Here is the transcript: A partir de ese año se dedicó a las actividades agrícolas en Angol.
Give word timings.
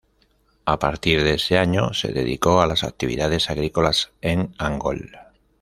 A 0.65 0.79
partir 0.79 1.23
de 1.23 1.35
ese 1.35 1.59
año 1.59 1.93
se 1.93 2.11
dedicó 2.11 2.59
a 2.59 2.65
las 2.65 2.83
actividades 2.83 3.51
agrícolas 3.51 4.11
en 4.21 4.51
Angol. 4.57 5.11